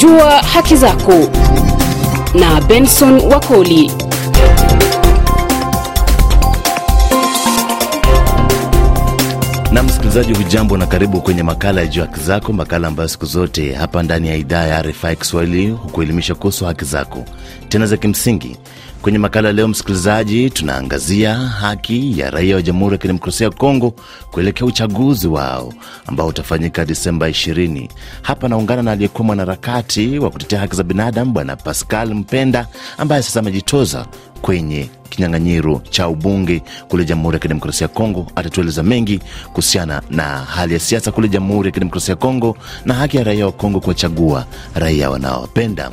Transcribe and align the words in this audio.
Jua 0.00 0.42
haki 0.42 0.76
zako 0.76 1.12
na 2.34 2.60
Benson 2.60 3.20
Wakoli. 3.20 3.90
na 9.72 9.82
msikilizaji, 9.82 10.32
hujambo 10.34 10.76
na 10.76 10.86
karibu 10.86 11.20
kwenye 11.20 11.42
makala 11.42 11.80
ya 11.80 11.86
Jua 11.86 12.06
Haki 12.06 12.20
Zako, 12.20 12.52
makala 12.52 12.88
ambayo 12.88 13.08
siku 13.08 13.26
zote 13.26 13.72
hapa 13.74 14.02
ndani 14.02 14.28
ya 14.28 14.34
idhaa 14.36 14.64
ya 14.66 14.82
RFI 14.82 15.16
Kiswahili 15.16 15.70
hukuelimisha 15.70 16.34
kuhusu 16.34 16.64
haki 16.64 16.84
zako 16.84 17.24
tena 17.68 17.86
za 17.86 17.96
kimsingi. 17.96 18.56
Kwenye 19.02 19.18
makala 19.18 19.52
leo, 19.52 19.68
msikilizaji, 19.68 20.50
tunaangazia 20.50 21.34
haki 21.34 22.18
ya 22.20 22.30
raia 22.30 22.54
wa 22.56 22.62
Jamhuri 22.62 22.92
ya 22.94 22.98
Kidemokrasia 22.98 23.44
ya 23.44 23.50
Kongo 23.50 23.94
kuelekea 24.30 24.66
uchaguzi 24.66 25.28
wao 25.28 25.72
ambao 26.06 26.26
utafanyika 26.26 26.84
Disemba 26.84 27.28
20. 27.28 27.88
Hapa 28.22 28.48
naungana 28.48 28.82
na 28.82 28.92
aliyekuwa 28.92 29.24
mwanaharakati 29.24 30.18
wa 30.18 30.30
kutetea 30.30 30.60
haki 30.60 30.76
za 30.76 30.82
binadamu 30.82 31.32
Bwana 31.32 31.56
Pascal 31.56 32.14
Mpenda 32.14 32.66
ambaye 32.98 33.22
sasa 33.22 33.40
amejitoza 33.40 34.06
kwenye 34.42 34.90
kinyang'anyiro 35.10 35.82
cha 35.90 36.08
ubunge 36.08 36.62
kule 36.88 37.04
Jamhuri 37.04 37.34
ya 37.34 37.40
Kidemokrasia 37.40 37.84
ya 37.84 37.88
Kongo. 37.94 38.26
Atatueleza 38.36 38.82
mengi 38.82 39.20
kuhusiana 39.48 40.02
na 40.10 40.22
hali 40.38 40.74
ya 40.74 40.80
siasa 40.80 41.12
kule 41.12 41.28
Jamhuri 41.28 41.68
ya 41.68 41.72
Kidemokrasia 41.72 42.12
ya 42.12 42.16
Kongo 42.16 42.56
na 42.84 42.94
haki 42.94 43.16
ya 43.16 43.24
raia 43.24 43.46
wa 43.46 43.52
Kongo 43.52 43.80
kuwachagua 43.80 44.46
raia 44.74 45.10
wanaowapenda. 45.10 45.90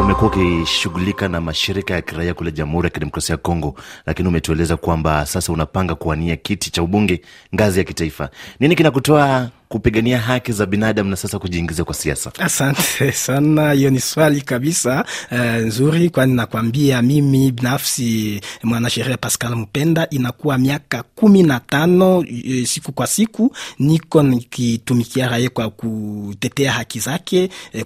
Umekuwa 0.00 0.30
ukishughulika 0.30 1.28
na 1.28 1.40
mashirika 1.40 1.94
ya 1.94 2.02
kiraia 2.02 2.34
kule 2.34 2.52
Jamhuri 2.52 2.86
ya 2.86 2.90
Kidemokrasia 2.90 3.32
ya 3.32 3.36
Kongo, 3.36 3.74
lakini 4.06 4.28
umetueleza 4.28 4.76
kwamba 4.76 5.26
sasa 5.26 5.52
unapanga 5.52 5.94
kuwania 5.94 6.36
kiti 6.36 6.70
cha 6.70 6.82
ubunge 6.82 7.20
ngazi 7.54 7.78
ya 7.78 7.84
kitaifa. 7.84 8.30
Nini 8.60 8.76
kinakutoa 8.76 9.48
kupigania 9.74 10.18
haki 10.18 10.52
za 10.52 10.66
binadamu 10.66 11.10
na 11.10 11.16
sasa 11.16 11.38
kujiingiza 11.38 11.84
kwa 11.84 11.94
siasa? 11.94 12.32
Asante 12.38 13.12
sana, 13.12 13.72
hiyo 13.72 13.90
ni 13.90 14.00
swali 14.00 14.40
kabisa 14.40 15.04
uh, 15.32 15.38
nzuri, 15.38 16.10
kwani 16.10 16.34
nakwambia 16.34 17.02
mimi 17.02 17.52
binafsi 17.52 18.40
mwanasheria 18.62 19.16
Pascal 19.16 19.56
Mpenda 19.56 20.10
inakuwa 20.10 20.58
miaka 20.58 21.02
kumi 21.02 21.42
na 21.42 21.60
tano 21.60 22.24
e, 22.44 22.66
siku 22.66 22.92
kwa 22.92 23.06
siku 23.06 23.56
niko 23.78 24.22
nikitumikia 24.22 25.28
raia 25.28 25.50
kwa 25.50 25.70
kutetea 25.70 26.72
haki 26.72 26.98
zake 27.00 27.48
e, 27.72 27.84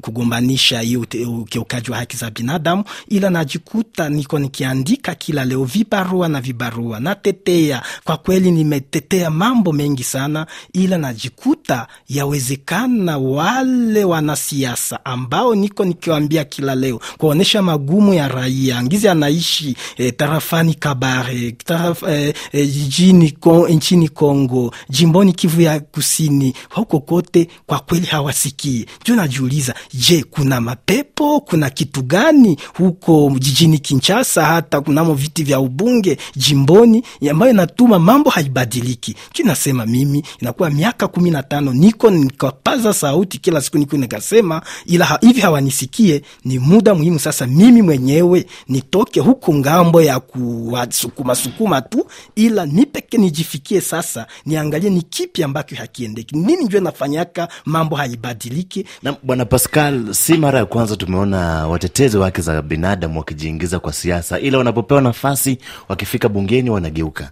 kugombanisha 0.00 0.80
hiyo 0.80 1.06
ukiukaji 1.40 1.90
wa 1.90 1.96
haki 1.96 2.16
za 2.16 2.30
binadamu, 2.30 2.84
ila 3.08 3.30
najikuta 3.30 4.08
niko 4.08 4.38
nikiandika 4.38 5.14
kila 5.14 5.44
leo 5.44 5.64
vibarua 5.64 6.28
na 6.28 6.40
vibarua, 6.40 7.00
natetea 7.00 7.82
kwa 8.04 8.16
kweli, 8.16 8.50
nimetetea 8.50 9.30
mambo 9.30 9.72
mengi 9.72 10.04
sana, 10.04 10.46
ila 10.72 10.98
najikuta 11.30 11.86
yawezekana 12.08 13.18
wale 13.18 14.04
wanasiasa 14.04 15.04
ambao 15.04 15.54
niko 15.54 15.84
nikiwambia 15.84 16.44
kila 16.44 16.74
leo 16.74 17.00
kuonyesha 17.18 17.62
magumu 17.62 18.14
ya 18.14 18.28
raia 18.28 18.82
ngizi 18.82 19.08
anaishi 19.08 19.76
eh, 19.96 20.12
tarafani 20.16 20.74
Kabare 20.74 21.52
taraf, 21.52 22.02
eh, 22.02 22.34
eh, 22.52 22.68
jijini 22.72 23.30
kon, 23.30 23.72
nchini 23.72 24.08
Kongo 24.08 24.74
jimboni 24.90 25.32
Kivu 25.32 25.60
ya 25.60 25.80
Kusini, 25.80 26.54
huko 26.70 27.00
kote 27.00 27.48
kwa 27.66 27.78
kweli 27.78 28.06
hawasikii. 28.06 28.86
Ndio 29.02 29.16
najiuliza, 29.16 29.74
je, 29.94 30.24
kuna 30.30 30.60
mapepo 30.60 31.40
kuna 31.40 31.70
kitu 31.70 32.02
gani 32.02 32.58
huko 32.78 33.32
jijini 33.38 33.78
Kinshasa, 33.78 34.44
hata 34.44 34.80
kunamo 34.80 35.14
viti 35.14 35.44
vya 35.44 35.60
ubunge 35.60 36.18
jimboni 36.36 37.02
ambayo 37.30 37.52
inatuma 37.52 37.98
mambo 37.98 38.30
haibadiliki? 38.30 39.16
Kinasema 39.32 39.56
nasema 39.56 39.86
mimi 39.86 40.22
inakuwa 40.40 40.70
miaka 40.70 41.05
kumi 41.08 41.30
na 41.30 41.42
tano 41.42 41.72
niko 41.72 42.10
nikapaza 42.10 42.92
sauti 42.94 43.38
kila 43.38 43.60
siku, 43.60 43.78
niko 43.78 43.96
nikasema, 43.96 44.62
ila 44.86 45.18
hivi 45.20 45.40
hawanisikie. 45.40 46.22
Ni 46.44 46.58
muda 46.58 46.94
muhimu 46.94 47.18
sasa 47.18 47.46
mimi 47.46 47.82
mwenyewe 47.82 48.46
nitoke 48.68 49.20
huku 49.20 49.54
ng'ambo 49.54 50.02
ya 50.02 50.20
kuwasukuma 50.20 51.34
sukuma 51.34 51.82
tu, 51.82 52.06
ila 52.34 52.66
nipeke 52.66 53.18
nijifikie 53.18 53.80
sasa, 53.80 54.26
niangalie 54.46 54.90
ni 54.90 55.02
kipi 55.02 55.42
ambacho 55.42 55.76
hakiendeki, 55.76 56.36
nini 56.36 56.64
njue 56.64 56.80
nafanyaka 56.80 57.48
mambo 57.64 57.96
haibadiliki. 57.96 58.86
Na 59.02 59.16
bwana 59.22 59.44
Pascal, 59.44 60.14
si 60.14 60.34
mara 60.36 60.58
ya 60.58 60.66
kwanza 60.66 60.96
tumeona 60.96 61.68
watetezi 61.68 62.16
wa 62.16 62.24
haki 62.24 62.40
za 62.40 62.62
binadamu 62.62 63.18
wakijiingiza 63.18 63.78
kwa 63.78 63.92
siasa, 63.92 64.40
ila 64.40 64.58
wanapopewa 64.58 65.00
nafasi 65.00 65.58
wakifika 65.88 66.28
bungeni 66.28 66.70
wanageuka. 66.70 67.30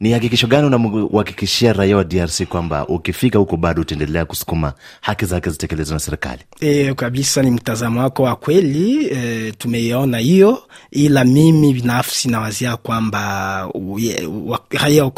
Ni 0.00 0.12
hakikisho 0.12 0.46
gani 0.46 0.66
unamhakikishia 0.66 1.72
raia 1.72 1.96
wa 1.96 2.04
DRC 2.04 2.42
kwamba 2.44 2.86
ukifika 2.88 3.38
huko 3.38 3.56
bado 3.56 3.82
utaendelea 3.82 4.24
kusukuma 4.24 4.72
haki 5.00 5.24
zake 5.24 5.50
zitekelezwe 5.50 5.94
na 5.94 6.00
serikali? 6.00 6.40
E, 6.60 6.94
kabisa 6.94 7.42
ni 7.42 7.50
mtazamo 7.50 8.00
wako 8.00 8.22
wa 8.22 8.36
kweli. 8.36 9.06
E, 9.06 9.52
tumeiona 9.58 10.18
hiyo, 10.18 10.62
ila 10.90 11.24
mimi 11.24 11.72
binafsi 11.74 12.28
nawazia 12.28 12.76
kwamba 12.76 13.68
raia 14.70 15.04
wa 15.04 15.10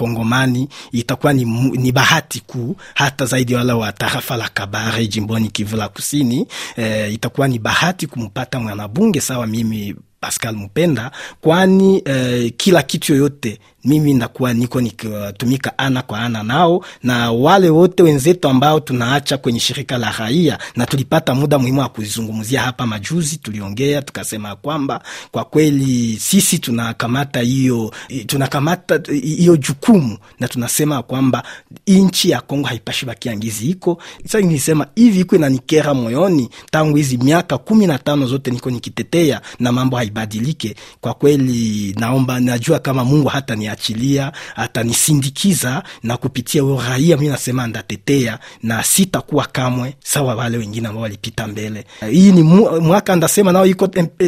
itakuwa 0.92 1.32
ni, 1.32 1.44
ni 1.78 1.92
bahati 1.92 2.40
kuu 2.40 2.76
hata 2.94 3.26
zaidi 3.26 3.54
wala 3.54 3.76
wa 3.76 3.92
tarafa 3.92 4.36
la 4.36 4.48
Kabare 4.48 5.06
jimboni 5.06 5.48
Kivu 5.48 5.76
la 5.76 5.88
Kusini. 5.88 6.46
E, 6.76 7.10
itakuwa 7.12 7.48
ni 7.48 7.58
bahati 7.58 8.06
kumpata 8.06 8.60
mwanabunge 8.60 9.20
sawa 9.20 9.46
mimi 9.46 9.94
Pascal 10.22 10.56
Mpenda, 10.56 11.10
kwani 11.40 12.02
eh, 12.04 12.52
kila 12.56 12.82
kitu 12.82 13.12
yoyote 13.12 13.58
mimi 13.84 14.14
ndakuwa 14.14 14.54
niko 14.54 14.80
nikitumika 14.80 15.78
ana 15.78 16.02
kwa 16.02 16.18
ana 16.20 16.42
nao 16.42 16.84
na 17.02 17.32
wale 17.32 17.68
wote 17.70 18.02
wenzetu 18.02 18.48
ambao 18.48 18.80
tunaacha 18.80 19.38
kwenye 19.38 19.60
shirika 19.60 19.98
la 19.98 20.10
raia, 20.18 20.58
na 20.76 20.86
tulipata 20.86 21.34
muda 21.34 21.58
muhimu 21.58 21.80
wa 21.80 21.88
kuzungumzia 21.88 22.62
hapa 22.62 22.86
majuzi. 22.86 23.36
Tuliongea 23.36 24.02
tukasema 24.02 24.56
kwamba 24.56 25.02
kwa 25.30 25.44
kweli 25.44 26.16
sisi 26.20 26.58
tunakamata 26.58 27.40
hiyo 27.40 27.94
tunakamata 28.26 29.00
hiyo 29.12 29.56
jukumu 29.56 30.18
na 30.40 30.48
tunasema 30.48 31.02
kwamba 31.02 31.42
nchi 31.86 32.30
ya 32.30 32.40
Kongo 32.40 32.68
haipashi 32.68 33.06
bakia 33.06 33.32
iko. 33.62 34.02
Nilisema 34.42 34.86
hivi 34.94 35.20
iko 35.20 35.36
inanikera 35.36 35.94
moyoni 35.94 36.48
tangu 36.70 36.96
hizi 36.96 37.16
miaka 37.18 37.58
kumi 37.58 37.86
na 37.86 37.98
tano 37.98 38.26
zote 38.26 38.50
niko 38.50 38.70
nikitetea 38.70 39.40
na 39.60 39.72
mambo 39.72 39.96
haibadilike. 39.96 40.74
Kwa 41.00 41.14
kweli 41.14 41.94
naomba, 41.98 42.40
najua 42.40 42.78
kama 42.78 43.04
Mungu 43.04 43.28
hata 43.28 43.56
ni 43.56 43.66
achilia 43.72 44.32
atanisindikiza 44.56 45.82
na 46.02 46.16
kupitia 46.16 46.62
huyo 46.62 46.80
raia, 46.88 47.16
mi 47.16 47.28
nasema 47.28 47.66
ndatetea 47.66 48.38
na 48.62 48.82
sitakuwa 48.82 49.46
kamwe 49.46 49.94
sawa 50.04 50.34
wale 50.34 50.58
wengine 50.58 50.88
ambao 50.88 51.02
walipita 51.02 51.46
mbele. 51.46 51.84
Hii 52.10 52.32
ni 52.32 52.42
mwaka 52.80 53.16
ndasema 53.16 53.52
nao 53.52 53.66
iko 53.66 53.86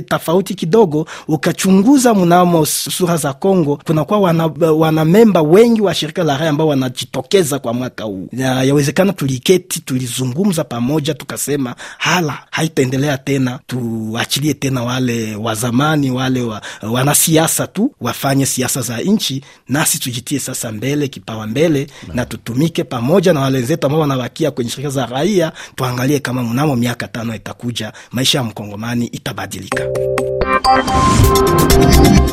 tofauti 0.08 0.54
kidogo. 0.54 1.06
Ukachunguza 1.28 2.14
mnamo 2.14 2.66
sura 2.66 3.16
za 3.16 3.32
Kongo, 3.32 3.80
kunakuwa 3.86 4.20
wana, 4.20 4.46
wana 4.76 5.04
memba 5.04 5.42
wengi 5.42 5.80
wa 5.80 5.94
shirika 5.94 6.24
la 6.24 6.36
raia 6.38 6.50
ambao 6.50 6.66
wanajitokeza 6.68 7.58
kwa 7.58 7.72
mwaka 7.74 8.04
huu. 8.04 8.28
Yawezekana 8.38 9.12
tuliketi 9.12 9.80
tulizungumza 9.80 10.64
pamoja, 10.64 11.14
tukasema 11.14 11.74
hala 11.98 12.38
haitaendelea 12.50 13.18
tena, 13.18 13.58
tuachilie 13.66 14.54
tena 14.54 14.82
wale 14.82 15.36
wa 15.36 15.54
zamani 15.54 16.10
wale 16.10 16.42
wa, 16.42 16.62
wanasiasa 16.82 17.66
tu 17.66 17.94
wafanye 18.00 18.46
siasa 18.46 18.80
za 18.82 18.98
nchi 19.00 19.33
nasi 19.68 19.98
tujitie 19.98 20.38
sasa 20.38 20.72
mbele 20.72 21.08
kipawa 21.08 21.46
mbele 21.46 21.86
na, 22.08 22.14
na 22.14 22.24
tutumike 22.26 22.84
pamoja 22.84 23.32
na 23.32 23.40
walenzetu 23.40 23.86
ambao 23.86 24.00
wanabakia 24.00 24.50
kwenye 24.50 24.70
shirika 24.70 24.90
za 24.90 25.06
raia. 25.06 25.52
Tuangalie 25.76 26.20
kama 26.20 26.42
mnamo 26.42 26.76
miaka 26.76 27.08
tano 27.08 27.34
itakuja 27.34 27.92
maisha 28.12 28.38
ya 28.38 28.44
mkongomani 28.44 29.06
itabadilika. 29.06 29.84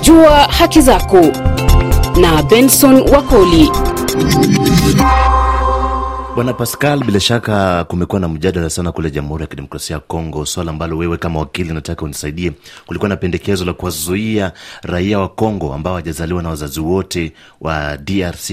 Jua 0.01 0.37
haki 0.43 0.81
zako 0.81 1.21
na 2.21 2.43
Benson 2.43 2.95
Wakoli. 3.09 3.71
Bwana 6.35 6.53
Pascal, 6.53 7.03
bila 7.03 7.19
shaka 7.19 7.83
kumekuwa 7.83 8.19
na 8.21 8.27
mjadala 8.27 8.69
sana 8.69 8.91
kule 8.91 9.11
Jamhuri 9.11 9.41
ya 9.41 9.47
Kidemokrasia 9.47 9.93
ya 9.93 9.99
Kongo, 9.99 10.45
swala 10.45 10.71
ambalo 10.71 10.97
wewe 10.97 11.17
kama 11.17 11.39
wakili 11.39 11.73
nataka 11.73 12.05
unisaidie. 12.05 12.51
Kulikuwa 12.85 13.09
na 13.09 13.15
pendekezo 13.17 13.65
la 13.65 13.73
kuwazuia 13.73 14.51
raia 14.81 15.19
wa 15.19 15.29
Kongo 15.29 15.73
ambao 15.73 15.93
hawajazaliwa 15.93 16.43
na 16.43 16.49
wazazi 16.49 16.79
wote 16.79 17.33
wa 17.61 17.97
DRC 17.97 18.51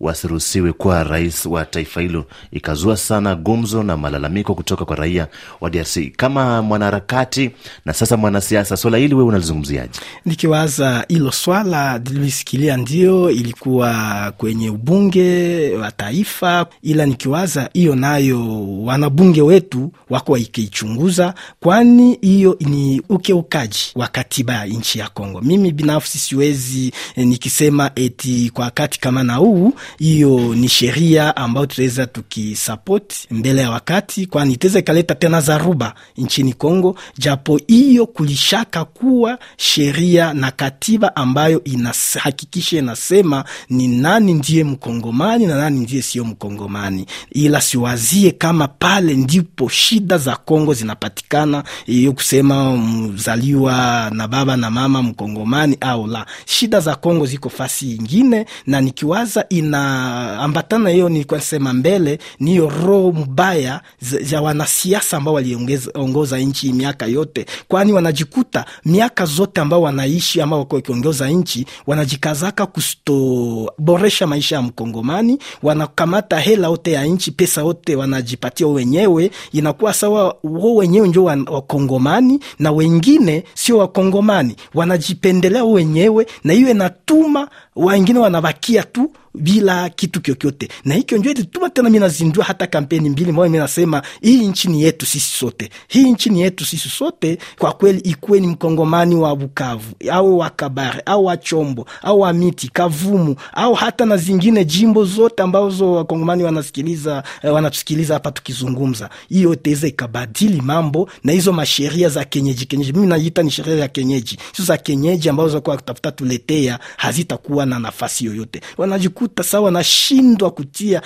wasiruhusiwe 0.00 0.72
kuwa 0.72 1.04
rais 1.04 1.46
wa 1.46 1.64
taifa 1.64 2.00
hilo, 2.00 2.24
ikazua 2.52 2.96
sana 2.96 3.34
gumzo 3.34 3.82
na 3.82 3.96
malalamiko 3.96 4.54
kutoka 4.54 4.84
kwa 4.84 4.96
raia 4.96 5.28
wa 5.60 5.70
DRC. 5.70 5.98
Kama 6.16 6.62
mwanaharakati 6.62 7.50
na 7.84 7.92
sasa 7.92 8.16
mwanasiasa, 8.16 8.76
swala 8.76 8.98
hili 8.98 9.14
wewe 9.14 9.26
unalizungumziaje? 9.28 10.00
Nikiwaza 10.24 11.04
hilo 11.08 11.32
swala 11.32 11.98
lilisikilia, 11.98 12.76
ndio 12.76 13.30
ilikuwa 13.30 13.92
kwenye 14.36 14.70
ubunge 14.70 15.70
wa 15.76 15.92
taifa, 15.92 16.66
ila 16.82 17.06
nikiwaza 17.06 17.70
hiyo 17.72 17.94
nayo 17.94 18.66
wanabunge 18.84 19.42
wetu 19.42 19.92
wako 20.10 20.32
wakiichunguza, 20.32 21.34
kwani 21.60 22.18
hiyo 22.22 22.56
ni 22.60 23.02
ukeukaji 23.08 23.92
wa 23.94 24.08
katiba 24.08 24.52
ya 24.54 24.64
nchi 24.66 24.98
ya 24.98 25.08
Kongo. 25.08 25.40
Mimi 25.40 25.72
binafsi 25.72 26.18
siwezi 26.18 26.92
eh, 27.16 27.26
nikisema 27.26 27.90
eti 27.94 28.50
kwa 28.54 28.64
wakati 28.64 29.00
kama 29.00 29.22
na 29.24 29.34
huu, 29.34 29.72
hiyo 29.98 30.54
ni 30.54 30.68
sheria 30.68 31.36
ambayo 31.36 31.66
tutaweza 31.66 32.06
tukisapoti 32.06 33.26
mbele 33.30 33.62
ya 33.62 33.70
wakati, 33.70 34.26
kwani 34.26 34.52
itaweza 34.54 34.78
ikaleta 34.78 35.14
tena 35.14 35.40
zaruba 35.40 35.94
nchini 36.16 36.52
Kongo, 36.52 36.96
japo 37.18 37.60
hiyo 37.66 38.06
kulishaka 38.06 38.84
kuwa 38.84 39.38
sheria 39.56 40.34
na 40.34 40.50
katiba 40.50 41.16
ambayo 41.16 41.64
inahakikisha 41.64 42.78
inasema 42.78 43.44
ni 43.70 43.88
nani 43.88 44.34
ndiye 44.34 44.64
mkongomani 44.64 45.46
na 45.46 45.54
nani 45.56 45.80
ndiye 45.80 46.02
sio 46.02 46.24
mkongomani, 46.24 47.06
ila 47.32 47.60
siwazie 47.60 48.30
kama 48.30 48.68
pale 48.68 49.14
ndipo 49.14 49.68
shida 49.68 50.18
za 50.18 50.36
Kongo 50.36 50.74
zinapatikana, 50.74 51.64
hiyo 51.86 52.12
kusema 52.12 52.76
mzaliwa 52.76 54.10
na 54.14 54.28
baba 54.28 54.56
na 54.56 54.70
mama 54.70 55.02
mkongomani 55.02 55.76
au 55.80 56.06
la. 56.06 56.26
Shida 56.46 56.80
za 56.80 56.94
Kongo 56.96 57.26
ziko 57.26 57.48
fasi 57.48 57.94
ingine, 57.94 58.46
na 58.66 58.80
nikiwaza 58.80 59.44
inaambatana 59.80 60.90
hiyo, 60.90 61.08
nilikuwa 61.08 61.38
nasema 61.40 61.72
mbele 61.72 62.18
ni 62.40 62.50
hiyo 62.50 62.72
roho 62.84 63.12
mbaya 63.12 63.80
za 64.00 64.40
wanasiasa 64.42 65.16
ambao 65.16 65.34
waliongoza 65.34 66.38
nchi 66.38 66.72
miaka 66.72 67.06
yote, 67.06 67.46
kwani 67.68 67.92
wanajikuta 67.92 68.64
miaka 68.84 69.24
zote 69.24 69.60
ambao 69.60 69.82
wanaishi 69.82 70.40
ama 70.40 70.56
wako 70.58 70.76
wakiongoza 70.76 71.28
nchi 71.30 71.66
wanajikazaka 71.86 72.66
kustoboresha 72.66 74.26
maisha 74.26 74.56
ya 74.56 74.62
mkongomani, 74.62 75.38
wanakamata 75.62 76.38
hela 76.40 76.68
yote 76.68 76.92
ya 76.92 77.04
nchi, 77.04 77.30
pesa 77.30 77.60
yote 77.60 77.96
wanajipatia 77.96 78.66
wenyewe, 78.66 79.30
inakuwa 79.52 79.92
sawa 79.94 80.36
wao 80.44 80.74
wenyewe 80.76 81.08
njo 81.08 81.24
wakongomani 81.24 82.40
na 82.58 82.72
wengine 82.72 83.44
sio 83.54 83.78
wakongomani, 83.78 84.56
wanajipendelea 84.74 85.64
wenyewe, 85.64 86.26
na 86.44 86.52
hiyo 86.52 86.70
inatuma 86.70 87.48
wengine 87.76 88.18
wanabakia 88.18 88.82
tu 88.82 89.10
bila 89.34 89.88
kitu 89.90 90.20
kyokyote, 90.20 90.68
na 90.84 90.94
hikyo 90.94 91.18
ndio 91.18 91.32
ilituma 91.32 91.70
tena 91.70 91.90
minazindua 91.90 92.44
hata 92.44 92.66
kampeni 92.66 93.10
mbili 93.10 93.32
moja, 93.32 93.50
minasema 93.50 94.02
hii 94.22 94.46
nchi 94.46 94.68
ni 94.68 94.82
yetu 94.82 95.06
sisi 95.06 95.38
sote, 95.38 95.70
hii 95.88 96.10
nchi 96.12 96.30
ni 96.30 96.40
yetu 96.40 96.64
sisi 96.64 96.88
sote. 96.88 97.38
Kwa 97.58 97.72
kweli, 97.72 97.98
ikuwe 98.00 98.40
ni 98.40 98.46
mkongomani 98.46 99.14
wa 99.14 99.36
Bukavu 99.36 99.94
au 100.10 100.38
wa 100.38 100.50
Kabare 100.50 101.02
au 101.06 101.24
wa 101.24 101.36
Chombo 101.36 101.86
au 102.02 102.20
wa 102.20 102.32
Miti, 102.32 102.68
Kavumu 102.68 103.36
au 103.52 103.74
hata 103.74 104.06
na 104.06 104.16
zingine 104.16 104.64
jimbo 104.64 105.04
zote 105.04 105.42
ambazo 105.42 105.92
wakongomani 105.92 106.42
wanasikiliza 106.42 107.22
eh, 107.42 107.52
wanatusikiliza 107.54 108.14
hapa 108.14 108.30
tukizungumza, 108.32 109.10
hiyo 109.28 109.54
teza 109.54 109.86
ikabadili 109.88 110.60
mambo 110.60 111.10
na 111.24 111.32
hizo 111.32 111.52
masheria 111.52 112.08
za 112.08 112.24
kenyeji 112.24 112.64
kenyeji, 112.66 112.92
mimi 112.92 113.06
naita 113.06 113.42
ni 113.42 113.50
sheria 113.50 113.74
ya 113.76 113.88
kenyeji, 113.88 114.38
sio 114.52 114.64
za 114.64 114.76
kenyeji 114.76 115.28
ambazo 115.28 115.60
kwa 115.60 115.76
kutafuta 115.76 116.12
tuletea 116.12 116.78
hazitakuwa 116.96 117.66
na 117.66 117.78
nafasi 117.78 118.24
yoyote. 118.24 118.60
Wanaji 118.78 119.08
kuta 119.20 119.42
sawa 119.42 119.64
wanashindwa 119.64 120.50
kutia 120.50 121.02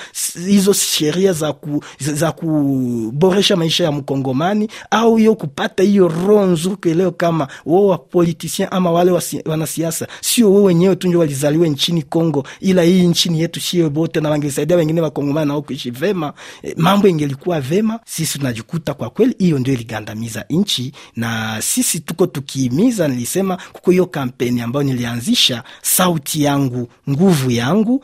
hizo 0.47 0.73
sheria 0.73 1.33
za, 1.33 1.53
ku, 1.53 1.85
za 2.01 2.33
kuboresha 2.33 3.57
maisha 3.57 3.85
ya 3.85 3.93
mkongomani 3.93 4.69
au 4.91 5.17
hiyo 5.17 5.35
kupata 5.35 5.83
hiyo 5.83 6.09
roho 6.09 6.47
nzuri 6.47 6.77
kuelewa 6.77 7.13
kama 7.13 7.49
wao 7.67 7.87
wapolitisien 7.87 8.69
ama 8.71 8.91
wale 8.91 9.13
wanasiasa 9.45 10.07
sio 10.21 10.53
wao 10.55 10.63
wenyewe 10.63 10.97
tu 10.97 11.09
ndio 11.09 11.21
walizaliwa 11.21 11.67
nchini 11.69 12.03
Kongo, 12.03 12.47
ila 12.61 12.83
hii 12.83 13.03
nchini 13.07 13.41
yetu 13.41 13.61
sio 13.61 13.91
bote, 13.91 14.21
na 14.21 14.31
wangesaidia 14.31 14.77
wengine 14.77 15.01
wakongomani 15.01 15.49
nao 15.49 15.63
kuishi 15.63 15.91
vema, 15.91 16.33
e, 16.63 16.75
mambo 16.77 17.09
ingelikuwa 17.09 17.61
vema. 17.61 18.01
Sisi 18.07 18.39
tunajikuta 18.39 18.95
kwa 18.95 19.11
kweli 19.11 19.35
hiyo 19.39 19.59
ndio 19.59 19.75
iligandamiza 19.75 20.45
nchi, 20.51 20.93
na 21.17 21.57
sisi 21.63 22.01
tuko 22.01 22.27
tukiimiza, 22.27 23.09
Nilisema 23.09 23.59
kuko 23.73 23.91
hiyo 23.91 24.07
kampeni 24.07 24.61
ambayo 24.61 24.83
nilianzisha, 24.85 25.63
sauti 25.83 26.43
yangu 26.43 26.89
nguvu 27.11 27.51
yangu 27.51 28.04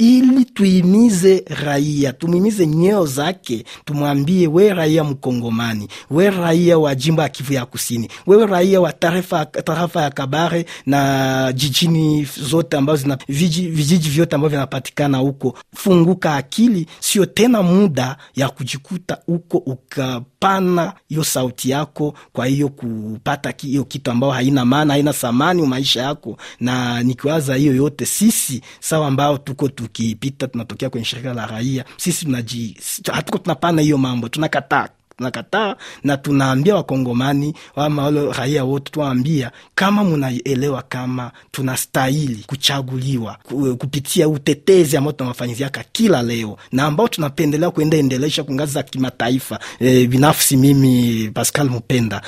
ili 0.00 0.44
tuimize 0.44 1.44
raia, 1.64 2.12
tumuimize 2.12 2.66
nyeo 2.66 3.06
zake, 3.06 3.64
tumwambie 3.84 4.46
we 4.48 4.74
raia 4.74 5.04
Mkongomani, 5.04 5.88
we 6.10 6.30
raia 6.30 6.78
wa 6.78 6.94
jimbo 6.94 7.22
ya 7.22 7.28
Kivu 7.28 7.52
ya 7.52 7.66
Kusini, 7.66 8.08
wewe 8.26 8.46
raia 8.46 8.80
wa 8.80 8.92
tarafa, 8.92 9.44
tarafa 9.46 10.02
ya 10.02 10.10
Kabare 10.10 10.66
na 10.86 11.52
jijini 11.52 12.28
zote 12.48 12.76
ambazo 12.76 13.02
zina 13.02 13.18
vijiji, 13.28 14.08
vyote 14.10 14.34
ambavyo 14.36 14.58
vinapatikana 14.58 15.18
huko, 15.18 15.58
funguka 15.74 16.34
akili, 16.36 16.86
sio 17.00 17.26
tena 17.26 17.62
muda 17.62 18.16
ya 18.36 18.48
kujikuta 18.48 19.18
huko 19.26 19.58
ukapana 19.58 20.92
hiyo 21.08 21.24
sauti 21.24 21.70
yako, 21.70 22.14
kwa 22.32 22.46
hiyo 22.46 22.68
kupata 22.68 23.54
hiyo 23.62 23.84
kitu 23.84 24.10
ambayo 24.10 24.32
haina 24.32 24.64
maana, 24.64 24.92
haina 24.94 25.12
thamani 25.12 25.62
maisha 25.66 26.02
yako. 26.02 26.36
Na 26.60 27.02
nikiwaza 27.02 27.54
hiyo 27.54 27.74
yote 27.74 28.06
sisi 28.06 28.62
sawa 28.80 29.06
ambao 29.06 29.38
tuko 29.38 29.68
tukipita 29.90 30.46
tunatokea 30.48 30.90
kwenye 30.90 31.04
shirika 31.06 31.34
la 31.34 31.46
raia, 31.46 31.84
sisi 31.96 32.24
tunaji 32.24 32.76
hatuko 33.12 33.38
tunapana 33.38 33.82
hiyo 33.82 33.98
mambo, 33.98 34.28
tunakataa 34.28 34.88
tunakataa 35.30 35.76
na 36.04 36.16
tunaambia 36.16 36.74
wakongomani 36.76 37.54
ama 37.76 38.02
wale 38.04 38.32
raia 38.32 38.64
wote, 38.64 38.90
tuwaambia 38.92 39.50
kama 39.74 40.04
munaelewa 40.04 40.82
kama 40.82 41.30
tunastahili 41.50 42.44
kuchaguliwa 42.46 43.36
kupitia 43.78 44.28
utetezi 44.28 44.96
ambao 44.96 45.12
tunawafanyiziaka 45.12 45.84
kila 45.92 46.22
leo 46.22 46.56
na 46.72 46.84
ambao 46.84 47.08
tunapendelea 47.08 47.70
kuenda 47.70 47.96
endelesha 47.96 48.42
kungazi 48.44 48.72
za 48.72 48.82
kimataifa. 48.82 49.58
E, 49.80 50.06
binafsi 50.06 50.56
mimi 50.56 51.30
Pascal 51.34 51.68
Mupenda 51.70 52.22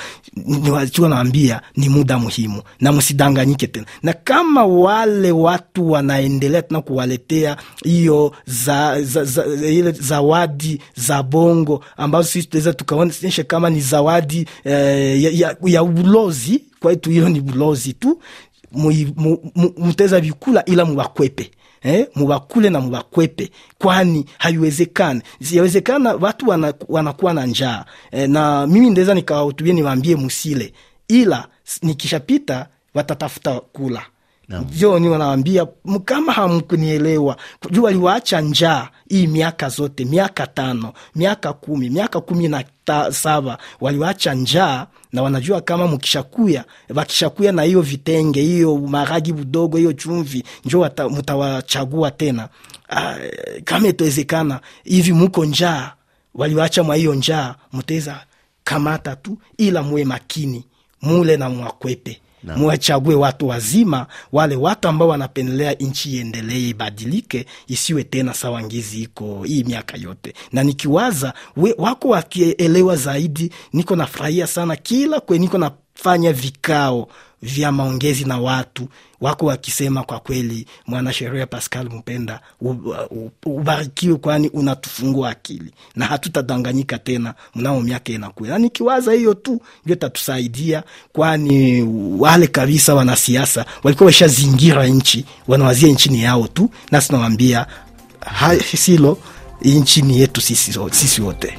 niwachiwa 0.45 1.09
naambia 1.09 1.61
ni 1.75 1.89
muda 1.89 2.19
muhimu 2.19 2.61
na 2.79 2.91
msidanganyike 2.91 3.67
tena, 3.67 3.85
na 4.03 4.13
kama 4.13 4.65
wale 4.65 5.31
watu 5.31 5.91
wanaendelea 5.91 6.61
tena 6.61 6.81
kuwaletea 6.81 7.57
hiyo 7.83 8.35
za, 8.45 9.01
za, 9.03 9.23
za, 9.23 9.43
zawadi 9.91 10.81
za 10.95 11.23
bongo 11.23 11.83
ambazo 11.97 12.27
sisi 12.27 12.47
tunaweza 12.47 12.73
tukaonyesha 12.87 13.43
kama 13.43 13.69
ni 13.69 13.79
zawadi 13.81 14.47
eh, 14.63 15.23
ya, 15.23 15.29
ya, 15.33 15.55
ya 15.65 15.83
ulozi. 15.83 16.63
Kwetu, 16.79 17.09
hiyo 17.09 17.29
ni 17.29 17.39
ulozi 17.39 17.93
tu, 17.93 18.21
muteza 19.77 20.19
vikula 20.19 20.65
ila 20.65 20.85
muwakwepe 20.85 21.51
Eh, 21.85 22.07
mubakule 22.15 22.69
na 22.69 22.81
mubakwepe, 22.81 23.49
kwani 23.77 24.25
haiwezekani. 24.37 25.21
Yawezekana 25.51 26.13
watu 26.13 26.49
wana, 26.49 26.73
wanakuwa 26.87 27.33
na 27.33 27.45
njaa 27.45 27.85
eh, 28.11 28.29
na 28.29 28.67
mimi 28.67 28.89
ndeza 28.89 29.13
nikawahutubia 29.13 29.73
niwaambie 29.73 30.15
musile, 30.15 30.73
ila 31.07 31.47
nikishapita 31.81 32.67
watatafuta 32.93 33.59
kula 33.59 34.01
ndio 34.49 34.99
ni 34.99 35.09
wanawambia 35.09 35.67
kama 36.05 36.33
hamkunielewa, 36.33 37.37
jua 37.71 37.83
waliwaacha 37.83 38.41
njaa 38.41 38.89
hii 39.09 39.27
miaka 39.27 39.69
zote, 39.69 40.05
miaka 40.05 40.47
tano, 40.47 40.93
miaka 41.15 41.53
kumi, 41.53 41.89
miaka 41.89 42.21
kumi 42.21 42.47
na 42.47 42.63
ta, 42.85 43.11
saba 43.11 43.57
waliwacha 43.81 44.33
njaa, 44.33 44.87
na 45.13 45.21
wanajua 45.23 45.61
kama 45.61 45.87
mkishakuya 45.87 46.65
wakishakuya 46.95 47.51
na 47.51 47.63
hiyo 47.63 47.81
vitenge 47.81 48.41
hiyo 48.41 48.77
maragi 48.77 49.33
budogo 49.33 49.77
hiyo 49.77 49.93
chumvi, 49.93 50.43
njo 50.65 50.89
mtawachagua 51.09 52.11
tena. 52.11 52.49
Uh, 52.91 53.15
kama 53.63 53.87
itawezekana 53.87 54.59
hivi 54.83 55.13
muko 55.13 55.45
njaa, 55.45 55.91
waliwacha 56.35 56.83
mwa 56.83 56.95
hiyo 56.95 57.13
njaa, 57.15 57.55
mutaweza 57.71 58.25
kamata 58.63 59.15
tu, 59.15 59.37
ila 59.57 59.83
muwe 59.83 60.05
makini 60.05 60.65
mule 61.01 61.37
na 61.37 61.49
mwakwepe. 61.49 62.21
Muwachague 62.57 63.15
watu 63.15 63.47
wazima, 63.47 64.07
wale 64.31 64.55
watu 64.55 64.87
ambao 64.87 65.07
wanapendelea 65.07 65.73
nchi 65.73 66.11
iendelee 66.13 66.69
ibadilike, 66.69 67.45
isiwe 67.67 68.03
tena 68.03 68.33
sawa 68.33 68.63
ngizi 68.63 69.01
iko 69.03 69.43
hii 69.43 69.63
miaka 69.63 69.97
yote. 69.97 70.33
Na 70.51 70.63
nikiwaza 70.63 71.33
we, 71.57 71.75
wako 71.77 72.07
wakielewa 72.09 72.95
zaidi, 72.95 73.51
niko 73.73 73.95
nafurahia 73.95 74.47
sana 74.47 74.75
kila 74.75 75.19
kwe 75.19 75.39
niko 75.39 75.57
nafanya 75.97 76.33
vikao 76.33 77.07
vya 77.41 77.71
maongezi 77.71 78.25
na 78.25 78.37
watu 78.39 78.87
wako 79.21 79.45
wakisema, 79.45 80.03
kwa 80.03 80.19
kweli 80.19 80.67
mwanasheria 80.87 81.47
Pascal 81.47 81.89
Mpenda 81.89 82.39
ubarikiwe, 83.45 84.15
kwani 84.15 84.49
unatufungua 84.49 85.29
akili 85.29 85.71
na 85.95 86.05
hatutadanganyika 86.05 86.97
tena 86.97 87.33
mnamo 87.55 87.81
miaka 87.81 88.11
inakuya. 88.13 88.51
Na 88.51 88.57
nikiwaza 88.59 89.11
hiyo 89.13 89.33
tu 89.33 89.61
ndio 89.83 89.95
tatusaidia, 89.95 90.83
kwani 91.13 91.81
wale 92.19 92.47
kabisa 92.47 92.95
wanasiasa 92.95 93.65
walikuwa 93.83 94.05
washazingira 94.05 94.87
nchi, 94.87 95.25
wanawazia 95.47 95.89
nchini 95.89 96.23
yao 96.23 96.47
tu, 96.47 96.69
nasi 96.91 97.13
nawambia 97.13 97.65
silo 98.77 99.17
nchi 99.61 100.01
ni 100.01 100.19
yetu 100.19 100.41
sisi 100.41 101.21
wote 101.21 101.57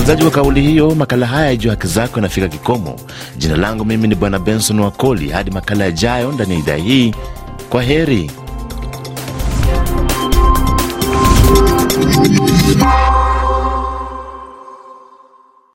Msikilizaji 0.00 0.30
kwa 0.30 0.42
kauli 0.42 0.60
hiyo, 0.62 0.94
makala 0.94 1.26
haya 1.26 1.56
juu 1.56 1.70
haki 1.70 1.86
zako 1.86 2.16
yanafika 2.16 2.48
kikomo. 2.48 2.96
Jina 3.36 3.56
langu 3.56 3.84
mimi 3.84 4.08
ni 4.08 4.14
Bwana 4.14 4.38
Benson 4.38 4.80
Wakoli. 4.80 5.28
Hadi 5.28 5.50
makala 5.50 5.84
yajayo 5.84 6.32
ndani 6.32 6.52
ya 6.52 6.58
idhaa 6.58 6.76
hii, 6.76 7.14
kwa 7.70 7.82
heri. 7.82 8.30